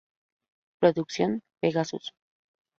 Producción: 0.79 1.31
Pegasus. 1.59 2.05